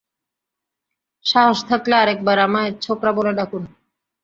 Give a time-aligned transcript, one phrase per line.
[1.25, 3.63] সাহস থাকলে আরেকবার আমায় ছোকরা বলে ডাকুন।